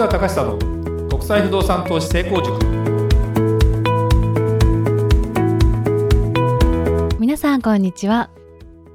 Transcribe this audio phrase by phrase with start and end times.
[0.00, 2.58] 川隆久の国際不動産投資成功塾。
[7.18, 8.30] 皆さんこんにちは。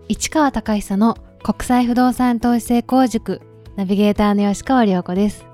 [0.07, 3.39] 市川隆久の国際不動産投資成功塾
[3.75, 5.45] ナビゲーターの吉川良子です。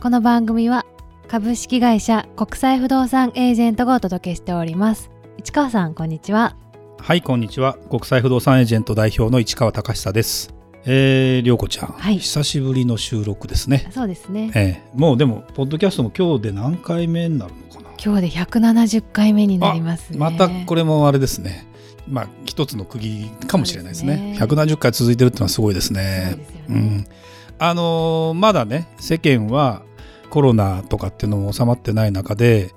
[0.00, 0.86] この番組は
[1.28, 5.10] 株式会社国際不動産エージェントがお届けしております。
[5.36, 6.56] 市川さんこんにちは。
[6.98, 7.74] はいこんにちは。
[7.90, 12.18] 国際不動産エージェント代表の市川隆久ですえー、りょうこちゃん、はい。
[12.18, 13.88] 久しぶりの収録ですね。
[13.92, 14.50] そうですね。
[14.54, 14.90] ええ。
[14.94, 17.90] もうでもポッドキャストも今日で何回目になるのかな？
[18.02, 20.18] 今日で170回目になりますね。
[20.18, 21.66] またこれもあれですね。
[22.08, 24.16] まあ一つの区切りかもしれないですね。
[24.16, 24.64] そうですね。
[24.64, 26.36] 170回続いてるっていうのはすごいですね。
[26.36, 27.06] ですよね、うん。
[27.58, 29.82] あのーまだね世間は
[30.30, 32.72] コロナとかっていうのも収まってない中で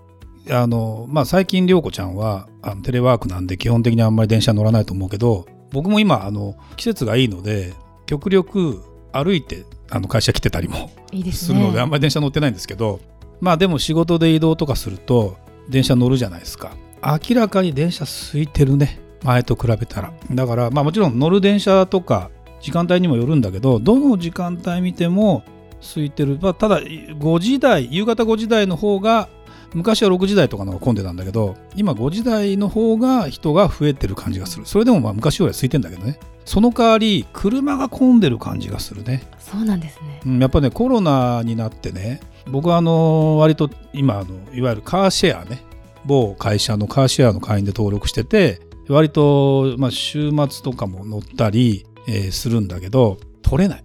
[0.50, 7.74] あのまあ最近涼子ちゃんはあのテレワークなんで基本的にあんまり電車乗らないと思うけど僕も今あの季節がいいので
[8.12, 8.84] 極力
[9.14, 10.92] 歩いてあの会社来てたりも
[11.32, 13.00] するのであんまり電車乗ってないんですけど
[13.40, 15.38] まあでも仕事で移動とかすると
[15.70, 16.76] 電車乗るじゃないですか。
[17.02, 19.00] 明らかに電車空いてるね。
[19.24, 20.14] 前と比べたら。
[20.30, 25.44] だからまあもちろん乗る電車とか時間帯にもよるんだけどどの時間帯見ても
[25.80, 29.30] 空いてる、まあ、ただ5時台夕方5時台の方が
[29.74, 34.66] 昔は6時台とかの方が混んでたんだけど今5時台の方が人が増えてる感じがする。
[34.66, 39.24] それでもまあ昔よりは空いてんだけどねその代わり車が混んでる感じがするね。
[39.40, 40.22] そうなんですね。
[40.26, 45.64] うんやっぱねコロナになってね僕はあの割と今あのいわゆるカーシェアね
[46.06, 53.84] 某会社のカーシェアの会員で登録してて割と、まあ、週末とかも乗ったり、えーするんだけど取れない。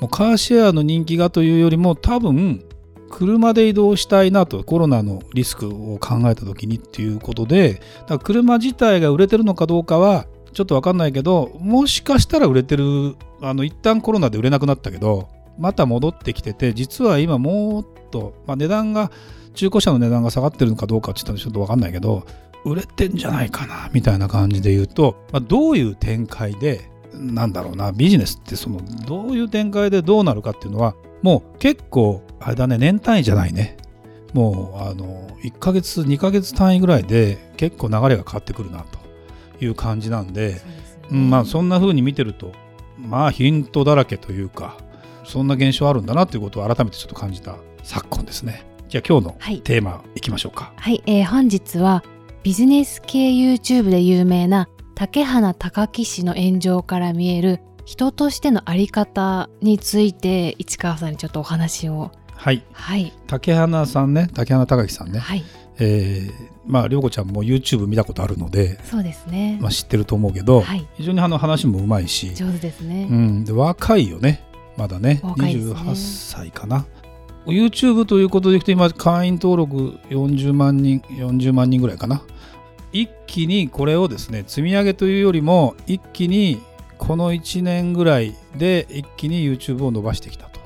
[0.00, 2.64] もうカーシェアの人気がというよりも多分
[3.10, 19.10] 車で移動したいなとコロナのリスクを考えた時にっていうことでだから車自体が売れてるのかどうかはちょっと分かんないけどもしかしたら売れてるあの一旦コロナで売れなくなったけどまた戻ってきてて実は今もっと、まあ、値段が
[19.54, 22.24] 中古車の値段が下がってるのかどうかって言ったらちょっと分かんないけど
[22.64, 33.76] 売れてんじゃないかなみたいな感じで言うと、まあ、どういう展開でなんだろうなビジネスってそのどういう展開でどうなるかっていうのはもう結構あれだね年単位じゃないね。
[34.32, 38.99] もうあの1ヶ月2ヶ月単位ぐらいで結構流れが変わってくるなと。
[39.64, 40.60] いう感じなんで、
[41.10, 42.52] まあそんな風に見てると
[42.98, 44.76] まあヒントだらけというか
[45.24, 48.64] そんな現象あるんだなということを改めてちょっと感じた昨今ですね。
[48.88, 49.60] じゃあ今日のはい。
[49.60, 50.72] テーマいきましょうか。
[50.76, 52.02] はい、えー本日は
[52.42, 62.10] ビジネス系 YouTube で有名な竹花高木氏の炎上から見える人としてのあり方について市川さんにちょっとお話を。
[62.34, 62.64] はい。
[62.72, 63.12] はい。
[63.26, 65.44] 竹花さんね竹花隆樹さんね、はい
[65.80, 70.86] えーまあ涼子ちゃんも YouTube 見たことあるので、そうですね、まあ、知ってると思うけど、はい。
[70.94, 74.44] 非常にあの話もうまいし、上手ですね、うん、で若いよね。
[74.76, 75.20] まだね。
[75.22, 75.74] 若いですね。
[75.74, 75.94] 28
[76.36, 76.86] 歳かな。
[77.46, 82.22] YouTube ということでいくと今会員登録40万人40万人ぐらいかな。
[82.92, 86.60] 一気にこれをですね積み上げというよりも一気に
[86.98, 90.59] この1年ぐらいで一気に YouTube を伸ばしてきたと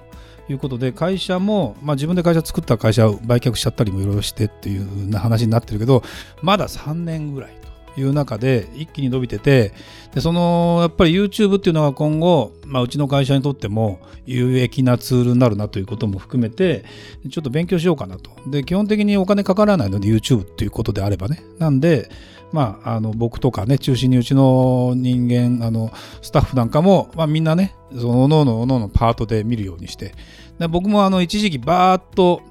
[0.48, 6.02] いうことで会社も、まあ、自分で会社作った会社を売却しちゃったりもいろいろしてっていう話になってるけど
[6.42, 7.54] まだ3年ぐらい
[7.94, 9.72] という中で一気に伸びてて
[10.14, 16.84] でそのやっぱり YouTube っていうのが今後、まあ、うちの会社にとっても有益なツールになるなということも含めて
[17.30, 18.30] ちょっと勉強しようかなと。
[18.46, 21.42] で基本的にお金かからないので YouTube っていうことであればね。
[21.58, 22.10] なんで
[22.52, 30.14] まあ、あの僕とかね中心にうちの人間あのスタッフなんかも、まあ、みんなねそのおのおのおのパートで見るようにして
[30.58, 32.42] で僕もあの一時期バーッと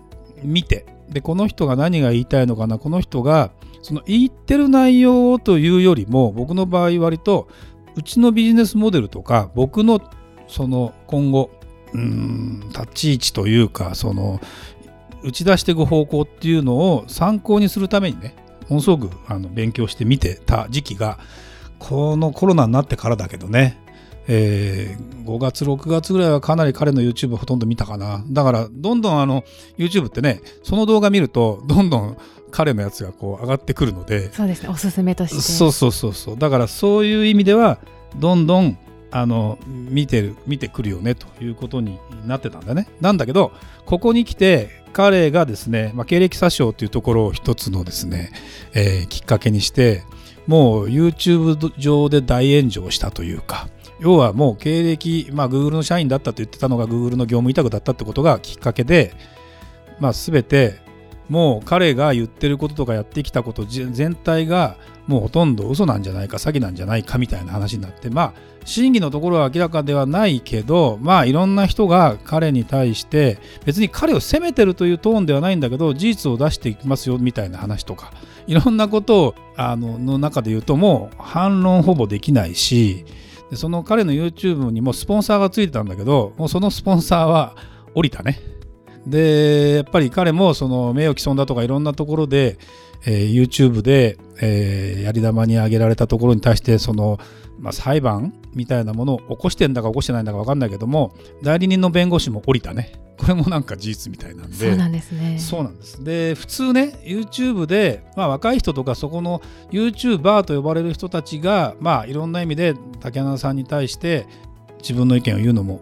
[0.43, 3.51] 見てでこの人が何が言いたいのかなこの人が
[3.81, 7.47] その言ってる内容というよりも僕の場合割と
[7.95, 10.01] うちのビジネスモデルとか僕の
[10.47, 11.51] その今後
[11.93, 14.39] うん立ち位置というかその
[15.23, 18.35] 打ち出していく方向っていうのを参考にするためにね
[18.73, 21.19] ものすごくあの勉強して見てた時期が
[21.79, 23.77] このコロナになってからだけどね、
[24.27, 28.23] えー5月6月ぐらいはかなり彼の YouTube ほとんど見たかな。
[28.27, 29.43] だからどんどんあの
[29.77, 32.17] YouTube ってねその動画見るとどんどん
[32.51, 34.33] 彼のやつがこう上がってくるので。
[34.33, 34.69] そうですね。
[34.69, 35.41] おすすめとして。
[35.41, 36.37] そうそうそうそう。
[36.37, 37.79] だからそういう意味では
[38.17, 38.77] どんどん
[39.11, 42.89] あの見てる見てくるよねということになってたんだね。
[42.99, 43.53] なんだけど
[43.85, 48.31] ここに来て彼がですね、まあ、経歴詐称というところを一つのですね、
[48.73, 50.03] えーきっかけにして
[50.47, 53.67] もう YouTube 上で大炎上したというか
[53.99, 59.13] 要はもう経歴、まあ、Google の社員だったと言ってたのが Google の業務委託だったってことがきっかけで、
[59.99, 60.79] まあ、全て
[61.29, 64.77] もう彼が言ってることとかやってきたこと全体が
[65.07, 68.33] もうほとんど嘘なんじゃないか詐欺なんじゃないかみたいな話になってまあ
[68.65, 78.13] 真偽のところは明らかではないけどまあいろんな人が彼に対して別に彼を責めてるというトーンではないんだけど事実を出していきますよみたいな話とか
[78.47, 83.05] いろんなことをあのの中で言うともう反論ほぼできないし
[83.55, 87.55] その彼の YouTube にもスポンサーがついてたんだけどもうそのスポンサーは
[87.95, 88.39] 降りたね。
[89.07, 92.57] でやっぱり彼もその名誉毀損だとかいろんなところで、
[93.05, 97.19] えー、YouTube で、えー、やり玉に挙げられたところに対してその、
[97.59, 102.93] まあ、裁判みたいなものを起こしてんだか起こしてないんだか分かんないけども代理人の弁護士も降りたね。
[103.15, 104.55] これもなんか事実みたいなんで。
[104.55, 105.37] そうなんですね。
[105.39, 106.03] そうなんです。
[106.03, 109.41] で普通ね YouTube で、まあ、若い人とかそこの
[109.71, 114.27] YouTuber と呼ばれる人たちがまあいろんな意味で竹穴さんに対して
[114.79, 115.81] 自分の意見を言うのも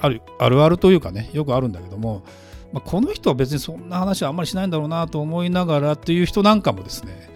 [0.00, 2.22] あるあるあるというかねよくあるんだけども
[2.72, 7.30] まあ、この人は別にそんな話はあんまりしないんだろうなと思いながらっていう人なんかもですね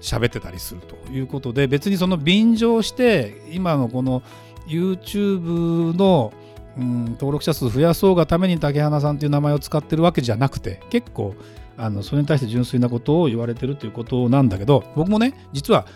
[0.00, 4.22] 喋ってたりするということで別にその便乗して今のこの
[4.66, 6.32] YouTube の、
[6.76, 11.34] うん、登録者数増やそうがために竹花さんという名前を使ってるわけじゃなくて結構
[11.78, 15.86] あのそれに対して純粋なことを言われてるということなんだけど僕もね実は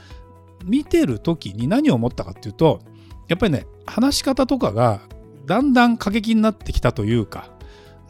[0.65, 2.81] 見てる時に何を思ったかっていうと
[3.29, 5.00] やっぱりね話し方とかが
[5.47, 7.50] だんだん過激になってきたというか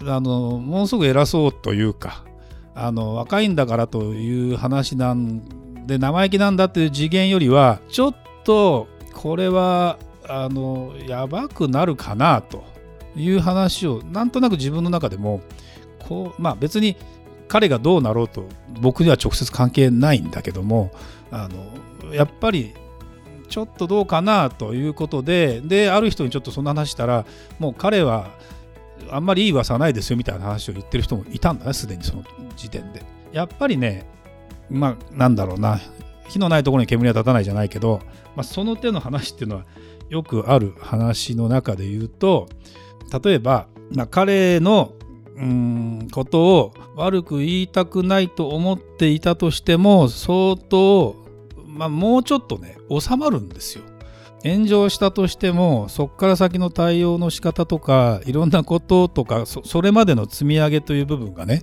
[0.06, 2.24] あのものすごく偉そうというか
[2.74, 12.64] あの若いんだからという話なんで生意気なんだっていう次元よりはちょっとこれはあのやばくなるかなと
[13.16, 15.42] いう話をなんとなく自分の中でも
[15.98, 16.96] こうまあ別に
[17.48, 18.48] 彼がどうなろうと
[18.80, 20.92] 僕には直接関係ないんだけども
[21.32, 22.72] あのやっぱり
[23.48, 27.26] ちょっとどうかなということでである人にちょっとそんな話したら
[27.58, 28.30] もう彼は
[29.12, 32.24] あんまりいい噂はないですよみたいな話を言ってる人もいたんだねすでにその
[32.56, 33.02] 時点で
[33.32, 34.06] やっぱりね
[34.68, 35.80] まあなんだろうな
[36.28, 38.00] 火のないところに煙は立たないじゃないけど、
[38.36, 39.64] まあ、その手の話っていうのは
[40.08, 42.48] よくある話の中で言うと
[43.24, 44.92] 例えば、まあ、彼の
[45.36, 51.16] うんことを悪く言いたくないと思っていたとしても相当、
[51.66, 53.84] まあ、もうちょっとね収まるんですよ。
[54.44, 61.62] 炎上したとしてもそこから先の対応の仕方とかいろんなこととかそれまでの積み上げという部分がね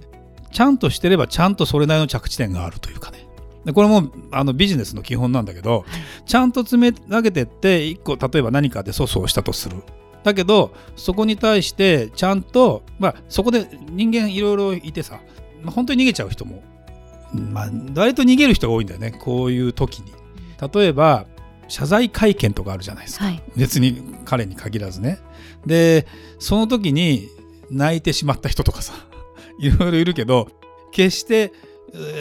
[0.51, 3.27] ちゃんとしてればちゃんとそれなりの着地点があるというかね。
[3.65, 5.83] でこれもあのビジネスの基本なんだけど
[6.25, 9.83] ちゃんと積み上げてって1個例えば何かで粗相したとする。
[10.23, 15.19] だけどそこに対してちゃんとまあそこで人間いろいろいてさ、
[15.62, 16.63] まあ、本当に逃げちゃう人も
[17.33, 20.13] まあ割と逃げる人が多いんだよねこういう時に。
[20.73, 21.27] 例えば
[21.67, 25.19] 謝罪会見とかあるじゃないですか、はい、別に彼に限らずね。
[25.65, 26.07] で
[26.39, 27.27] その時に
[27.69, 28.93] 泣いてしまった人とかさ
[29.59, 30.47] いろいろいるけど
[30.91, 31.51] 決して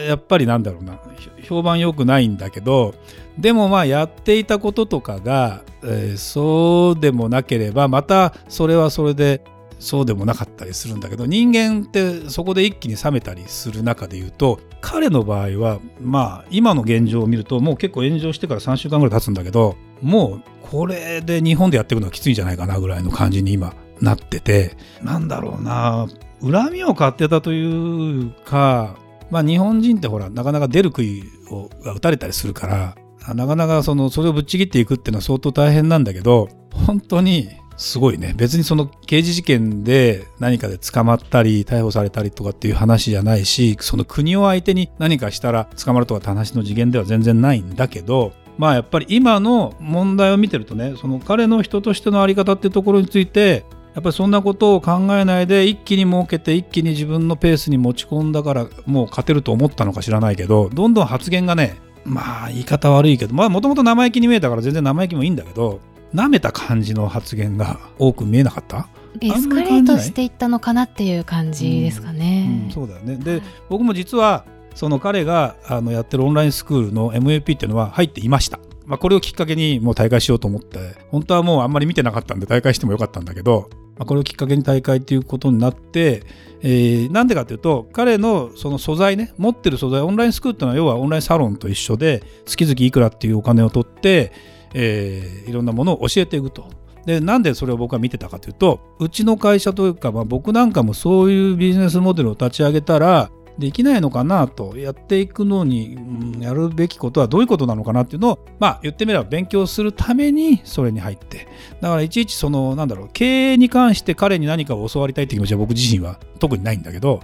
[0.07, 0.99] やっぱりなんだろうな。
[1.43, 2.93] 評判良くないんだけど
[3.37, 9.41] でもまあやっていたこととかが、えー、そうでもなければまたそれはそれで
[9.79, 26.07] そうでもなかったりするんだけど人間ってそこで一気に冷めたりする中で言うと彼の場合はまあ今の現状を見るともう結構炎上してから3週間ぐらい経つんだけどもうこれで日本でやっていくのはきついんじゃないかなぐらいの感じに今なっててなんだろうな
[26.41, 28.97] 恨みを買ってたというか
[29.29, 32.95] まあ日本人ってほらなかなか出る杭をが打たれたりするから
[33.33, 38.33] なかなかそのそれをぶっちぎっていくっていうのは相当大変なんだけど本当にすごいね。
[38.35, 65.79] 別にその刑事事件で何かで捕まったり逮捕されたりとかっていう話じゃないしその国を相手に何かしたら捕まるとかって話の次元では全然ないんだけどまあやっぱり今の問題を見てるとねその彼の人としての在り方っていうところについてやっぱりそんなことを考えないで一気に儲けて一気に自分のペースに持ち込んだからもう勝てると思ったのか知らないけどどんどん発言がねまあ言い方悪いけどまあもともと生意気に見えたから全然生意気もいいんだけど
[66.13, 68.87] 舐めた感じの発言が多く見えなかった？
[69.21, 72.45] エスカレートしていったのかなっていう感じですかね。
[72.47, 74.45] うんうん、そうだよねで僕も実は
[74.75, 78.59] その彼があのやってるオンラインスクールの MAP っていうのは入っていました。
[78.85, 86.23] まあ、これをきっかけにもう大会しようと思って本当はもうあんまり見てなかったんで大会してもよかったんだけど、まあ、これをきっかけに大会っていうことになって、
[86.61, 94.31] えー、なんでかというと彼のその素材ね持ってる素材オンラインスクールっていうのは要はオンラインサロンと一緒で月々いくらっていうお金を取って
[94.79, 96.69] えー、いろんなものを教えていくと。
[97.05, 111.47] でなんでそれを僕は見てたかというとうちの会社というか、まあ、僕なんかもそういうビジネスモデルを立ち上げたらできないのかなとやっていくのに、うん、やるべきことはどういうことなのかなっていうのをまあ言ってみれば勉強するためにそれに入って
[111.79, 117.21] だからいちいちそのなんだろう経営に関して彼に何かを教わりたいって気持ちは僕自身は特にないんだけど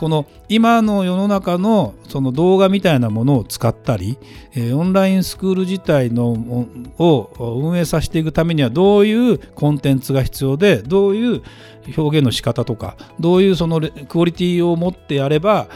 [0.00, 4.16] この今の世の中のその動画みたいなものを使ったり、
[4.56, 6.30] え、オンラインスクール自体の
[6.98, 11.42] を運営させていくためにはどういうコンテンツが必要でどういう
[11.98, 13.78] 表現の仕方とかどういうその
[14.08, 15.68] クオリティを持ってやれば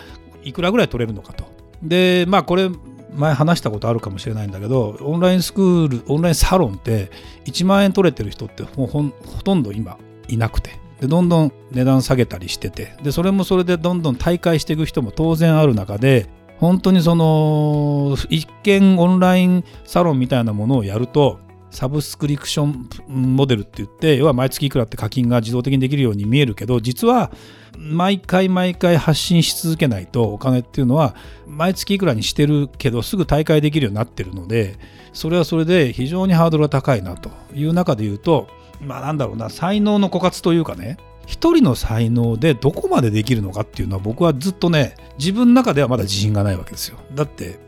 [0.43, 1.45] いくらぐらい取れるのかと。
[1.83, 2.71] でまあこれ
[3.15, 7.11] 前話したことあるかもしれないんだけどオンラインスクールオンラインサロンって
[7.45, 9.03] 1万円取れてる人ってもうほ
[9.43, 27.33] とんど今いなくてでどんどん値段下げたりしててでそれもそれでどんどん大会していく人も当然ある中で本当にその一見オンラインサロンみたいなものをやるとサブスクリプションモデルって言って要は毎月いくらって課金が自動的にできるように見えるけど実は
[27.77, 31.17] 毎回毎回発信し続けないとお金っていうのは
[31.49, 34.79] 毎月いくらにしてるけどすぐ大会できるようになってるので
[35.13, 38.47] それはそれで非常にハードルが高いなという中で言うと
[38.85, 46.99] まあなんだろうな才能の枯渇というかね一人の才能でどこまでできるのかっていうのは僕はずっとね自分の中ではまだ自信がないわけですよ。
[47.15, 47.59] だって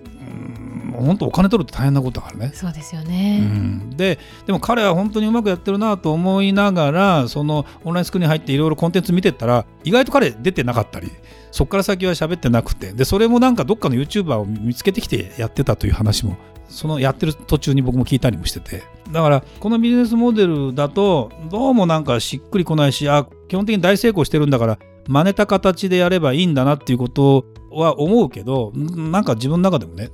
[0.92, 2.52] 本当お金取るって大変なことだからね。
[2.54, 11.10] そうですよね、うん、ででも彼は本当にうまくやってるなと思いながらそのオンラインスクールに入っていろいろコンテンツ見てったら意外と彼出てなかったり
[11.50, 16.36] そこから先は喋ってなくてでそれもなんかどっかの YouTuber を見つけてきてやってたという話も
[16.68, 18.82] そのやってる途中に僕も聞いたりもしてて。
[19.12, 30.10] だからこのビジネスモデルだとどうもなんかしっくりこないしあ基本的に大成功してるんだから真似た形でやればいいんだなっていうことは思うけどなんか自分の中でもね、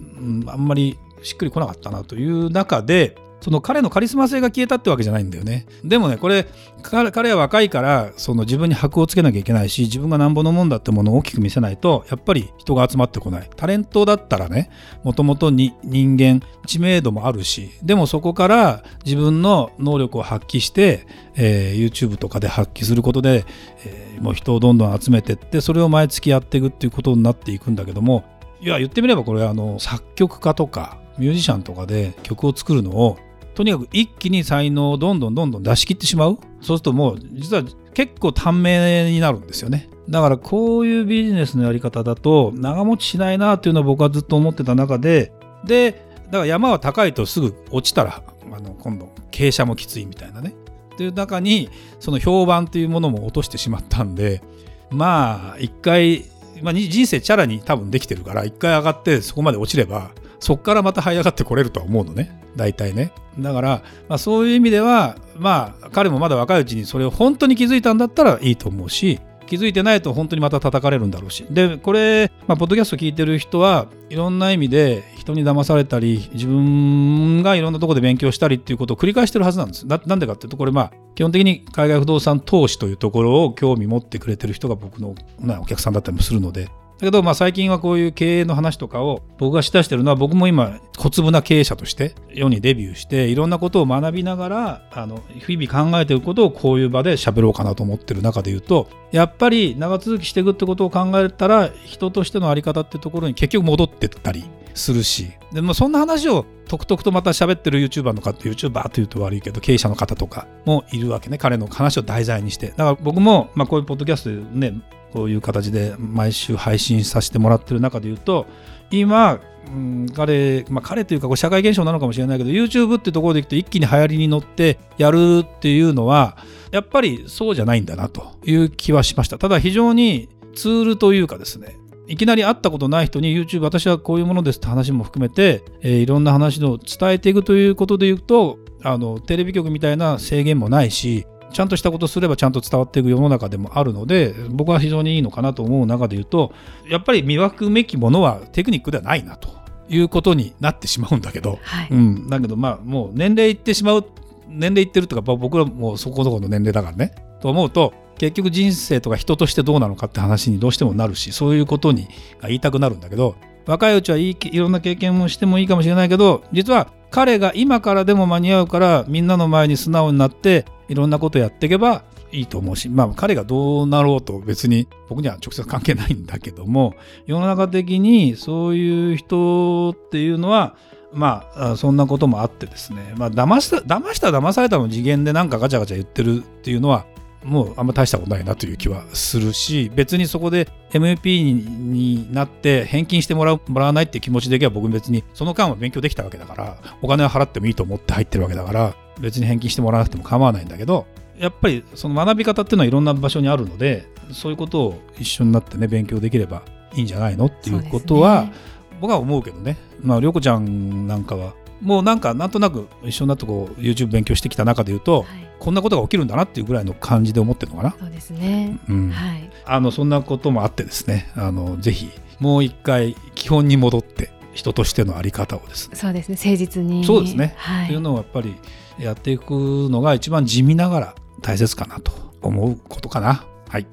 [0.46, 5.66] あんまりしっくりこなかったなという中でその彼のカリスマ性が消えたってわけじゃないんだよね。
[5.84, 6.46] でもね、これ、
[6.82, 13.50] 彼は若いから、その自分に箔をつけなきゃいけないし、自分がなんぼのもんだってものを大きく見せないと、やっぱり人が集まってこない。
[13.56, 14.70] タレントだったらね、
[15.02, 23.44] もともとに人間、知名度もあるし、でもそこから自分の能力を発揮して、えー、YouTube とかで発揮することで、
[23.84, 28.22] えー、もう人をどんどん集めてって、それを毎月やっていくっていうことになっていくんだけども、
[28.60, 33.18] いや、言ってみればこれ、あの、作曲家とか、ミュージシャンとかで曲を作るのを
[33.54, 36.38] とにかく一気に才能をどんどんどんどん出し切ってしまう。
[36.60, 39.88] そうするともう実は結構短命になるんですよね。
[40.08, 45.32] だからこういうビジネスのやり方だと長持ちしないなっていうのは僕はずっと思ってた中で
[45.64, 45.92] で
[46.26, 50.54] だから山は高いとすぐ落ちたらあの今度傾斜もきついみたいなね。
[50.94, 54.42] っていう中にその評判というものも落としてしまったんで
[54.90, 56.24] まあ一回、
[56.62, 60.10] まあ、人生チャラに多分できてるから一回上がってそこまで落ちれば
[60.42, 62.36] そこからまた這い上がってこれるとは思うのね。
[62.56, 63.12] 大体ね。
[63.38, 71.46] だから、まあ、そういう意味ではまあ彼もまだ若いうちにそれを本当に気づいたんだったらいいと思うし気づいてないと本当にまた叩かれるんだろうし。
[71.48, 79.86] でこれ、まあ、ポッドキャスト聞いてる人はいろんな意味で人に騙されたり自分がいろんなとこで勉強したりっていうことを繰り返してるはずなんです。
[79.86, 85.14] なんでかっていうとこれまあ基本的に海外不動産投資というところを興味持ってくれてる人が僕の、
[85.60, 86.68] お客さんだったりもするので。
[87.02, 104.44] だけど、まあ、最近はこういう経営の話とかを僕がしだしてるのは僕も今小粒な経営者として世にデビューしていろんなことを学びながらあの日々考えていることをこういう場で喋ろうかなと思ってる中で言うとやっぱり長続きしていくってことを考えたら人としての在り方ってところに結局戻ってったり
[104.74, 111.36] するしでもそんな話をとくとくとまた喋ってる YouTuber の方 YouTuber というと悪いけど経営者の方とかもいるわけね。
[111.36, 112.68] 彼の話を題材にして。
[112.68, 114.80] だから僕も、まあ、こういうポッドキャストでね
[115.12, 118.46] こういう形で毎週配信させてもらってる中で言うと
[118.90, 126.38] 今、うん、彼、まあ、彼というかこう社会現象なのかもしれないけど YouTube っていうところでいくと一気に流行りに乗ってやるっていうのは
[126.70, 129.36] やっぱりそうじゃないんだなという気はしました。
[129.36, 131.76] ただ非常にツールというかですね
[132.12, 146.52] いきなり会ったことない人に YouTube 私はこういうものですって話も含めて、えー、いろんな話を伝えていくということで言うとあのテレビ局みたいな制限もないしちゃんとしたことすればちゃんと伝わっていく世の中でもあるので僕は非常にいいのかなと思う中で言うと
[146.86, 149.48] やっぱり磨くべきものはテクニックではないなと
[149.88, 154.04] いうことになってしまうんだけど、はい、うん、だけどまあもう年齢いってしまう
[154.48, 162.08] 年齢いってるとか僕らもそこそこの年齢だからねと思うと結局人生とか人としてどうなのかって話にどうしてもなるしそういうことに
[162.42, 176.94] 言いたくなるんだけど若いうちはいいいろんな経験もしてもいいかもしれないけど実は彼が今からでも間に合うからみんなの前に素直になっていろんなことやっていけばいいと思うし、まあ彼がどうなろうと別に僕には直接関係ないんだけども、
[177.26, 180.74] 世の中的にそういう人っていうのは、
[181.12, 187.04] まあ、そんなこともあってですね、まあ、騙した、騙した、騙されたの次元でなんかガチャガチャ言ってるっていうのは、
[187.44, 201.06] もうあんま大したことないなという気はするし別にそこで MP になって返金してもらうもらわないっていう気持ちだけは僕別にその間は勉強できたわけだからお金は払ってもいいと思って入ってるわけだから別に返金してもらわなくても構わないんだけど
[201.38, 206.62] やっぱりその学び方っていうのはいろんな場所にあるのでそういうことを一緒になってね勉強できれば
[206.94, 208.52] いいんじゃないのっていうことは、ね、
[209.00, 209.76] 僕は思うけどね。
[210.02, 217.96] まあ涼子ちゃんなんかはもうなんかなんとなく一緒になってこう YouTube 勉強してきた中で言うと、はい、こんなことが起きるんだなっていうぐらいの感じで思ってるのかな。
[217.98, 219.10] そうですね、うん。
[219.10, 225.96] はい、あのそんなこともあってですねあのぜひもう一回基本に戻って人としての在り方をですね。
[225.96, 226.36] そうですね。
[226.36, 227.04] 誠実に。
[227.04, 228.54] そうですね、はい、っていうのをやっぱり
[228.98, 229.52] やっていく
[229.90, 232.12] のが一番地味ながら大切かなと
[232.42, 233.44] 思うことかな。
[233.68, 233.86] はい。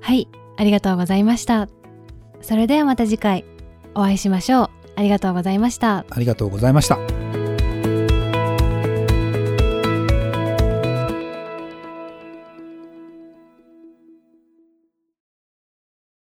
[0.00, 0.28] はい。
[0.56, 1.68] ありがとうございました。
[2.42, 3.44] それではまた次回
[3.94, 6.04] お会いしましょうありがとうございました。
[6.08, 7.23] ありがとうございました。